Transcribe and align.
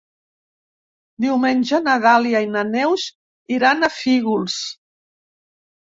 Diumenge 1.25 1.81
na 1.89 1.99
Dàlia 2.07 2.43
i 2.47 2.51
na 2.55 2.65
Neus 2.73 3.07
iran 3.61 3.85
a 3.85 3.95
Fígols. 4.03 4.61